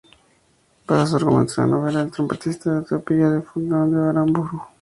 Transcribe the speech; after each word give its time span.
Basa 0.87 1.05
su 1.05 1.15
argumento 1.15 1.53
en 1.63 1.69
la 1.69 1.77
novela 1.77 2.01
"El 2.01 2.09
trompetista 2.09 2.71
del 2.71 2.79
Utopía", 2.81 3.29
de 3.29 3.43
Fernando 3.43 4.09
Aramburu. 4.09 4.59